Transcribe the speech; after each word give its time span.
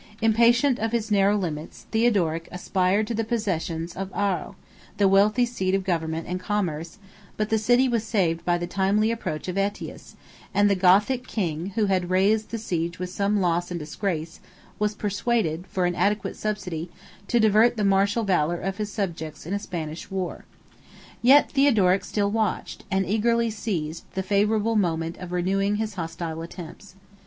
Impatient 0.19 0.79
of 0.79 0.93
his 0.93 1.11
narrow 1.11 1.37
limits, 1.37 1.85
Theodoric 1.91 2.47
aspired 2.51 3.05
to 3.05 3.13
the 3.13 3.23
possession 3.23 3.87
of 3.95 4.09
Arles, 4.15 4.55
the 4.97 5.07
wealthy 5.07 5.45
seat 5.45 5.75
of 5.75 5.83
government 5.83 6.25
and 6.27 6.39
commerce; 6.39 6.97
but 7.37 7.49
the 7.49 7.59
city 7.59 7.87
was 7.87 8.03
saved 8.03 8.43
by 8.43 8.57
the 8.57 8.65
timely 8.65 9.11
approach 9.11 9.47
of 9.47 9.57
Ætius; 9.57 10.15
and 10.55 10.67
the 10.67 10.73
Gothic 10.75 11.27
king, 11.27 11.67
who 11.75 11.85
had 11.85 12.09
raised 12.09 12.49
the 12.49 12.57
siege 12.57 12.97
with 12.97 13.11
some 13.11 13.41
loss 13.41 13.69
and 13.69 13.79
disgrace, 13.79 14.39
was 14.79 14.95
persuaded, 14.95 15.65
for 15.69 15.85
an 15.85 15.93
adequate 15.93 16.35
subsidy, 16.35 16.89
to 17.27 17.39
divert 17.39 17.77
the 17.77 17.85
martial 17.85 18.23
valor 18.23 18.59
of 18.59 18.77
his 18.77 18.91
subjects 18.91 19.45
in 19.45 19.53
a 19.53 19.59
Spanish 19.59 20.09
war. 20.09 20.45
Yet 21.21 21.51
Theodoric 21.51 22.03
still 22.05 22.31
watched, 22.31 22.85
and 22.89 23.05
eagerly 23.05 23.51
seized, 23.51 24.05
the 24.15 24.23
favorable 24.23 24.75
moment 24.75 25.17
of 25.17 25.31
renewing 25.31 25.75
his 25.75 25.93
hostile 25.93 26.41
attempts. 26.41 26.95